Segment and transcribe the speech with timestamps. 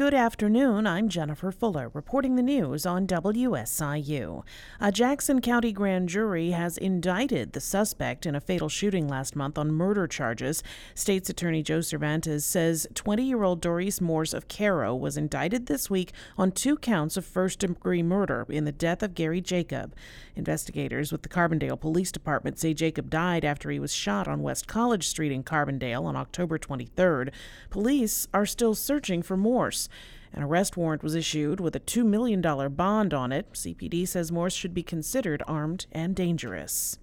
[0.00, 0.86] Good afternoon.
[0.86, 4.42] I'm Jennifer Fuller, reporting the news on WSIU.
[4.80, 9.58] A Jackson County grand jury has indicted the suspect in a fatal shooting last month
[9.58, 10.62] on murder charges.
[10.94, 15.90] State's Attorney Joe Cervantes says 20 year old Doris Morse of Cairo was indicted this
[15.90, 19.94] week on two counts of first degree murder in the death of Gary Jacob.
[20.34, 24.66] Investigators with the Carbondale Police Department say Jacob died after he was shot on West
[24.66, 27.30] College Street in Carbondale on October 23rd.
[27.68, 29.89] Police are still searching for Morse.
[30.32, 32.40] An arrest warrant was issued with a $2 million
[32.72, 33.52] bond on it.
[33.52, 36.98] CPD says Morse should be considered armed and dangerous.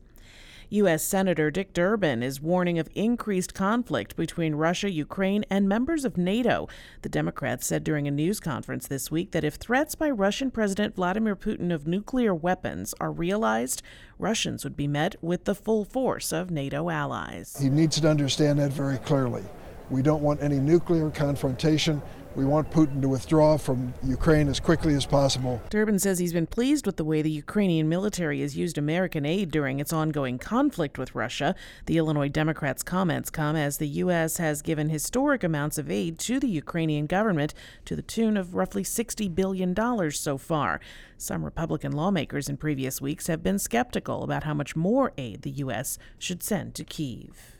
[0.69, 1.01] U.S.
[1.01, 6.67] Senator Dick Durbin is warning of increased conflict between Russia, Ukraine, and members of NATO.
[7.03, 10.95] The Democrats said during a news conference this week that if threats by Russian President
[10.95, 13.81] Vladimir Putin of nuclear weapons are realized,
[14.19, 17.55] Russians would be met with the full force of NATO allies.
[17.61, 19.43] He needs to understand that very clearly.
[19.89, 22.01] We don't want any nuclear confrontation.
[22.37, 25.59] We want Putin to withdraw from Ukraine as quickly as possible.
[25.71, 29.49] Durbin says he's been pleased with the way the Ukrainian military has used American aid
[29.49, 31.55] during its ongoing conflict with Russia.
[31.87, 34.37] The Illinois Democrats' comments come as the U.S.
[34.37, 38.83] has given historic amounts of aid to the Ukrainian government to the tune of roughly
[38.83, 39.75] $60 billion
[40.11, 40.79] so far.
[41.17, 45.57] Some Republican lawmakers in previous weeks have been skeptical about how much more aid the
[45.65, 45.97] U.S.
[46.19, 47.56] should send to Kiev.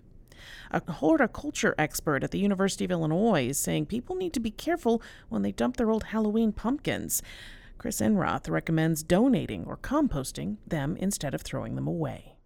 [0.71, 5.02] A horticulture expert at the University of Illinois is saying people need to be careful
[5.30, 7.21] when they dump their old Halloween pumpkins.
[7.77, 12.36] Chris Enroth recommends donating or composting them instead of throwing them away.